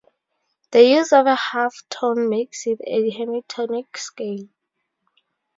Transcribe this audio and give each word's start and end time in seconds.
The 0.71 0.81
use 0.83 1.13
of 1.13 1.27
a 1.27 1.35
half 1.35 1.75
tone 1.87 2.27
makes 2.27 2.65
it 2.65 2.81
a 2.87 3.11
Hemitonic 3.11 3.95
scale. 3.97 4.47